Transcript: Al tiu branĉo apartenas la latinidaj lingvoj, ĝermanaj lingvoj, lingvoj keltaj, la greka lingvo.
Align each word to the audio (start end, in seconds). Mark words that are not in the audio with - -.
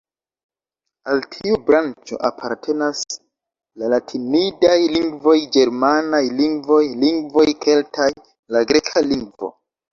Al 1.11 1.19
tiu 1.35 1.59
branĉo 1.67 2.17
apartenas 2.29 3.03
la 3.83 3.91
latinidaj 3.95 4.79
lingvoj, 4.97 5.37
ĝermanaj 5.59 6.25
lingvoj, 6.43 6.83
lingvoj 7.07 7.49
keltaj, 7.69 8.11
la 8.57 8.69
greka 8.75 9.09
lingvo. 9.15 9.57